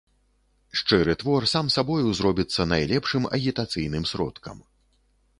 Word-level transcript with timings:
Шчыры 0.79 1.13
твор 1.23 1.43
сам 1.51 1.67
сабою 1.75 2.13
зробіцца 2.19 2.65
найлепшым 2.71 3.27
агітацыйным 3.37 4.03
сродкам. 4.13 4.57